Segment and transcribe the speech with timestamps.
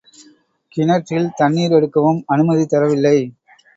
[0.71, 3.17] கிணற்றில் தண்ணீர் எடுக்கவும் அனுமதி தரவில்லை.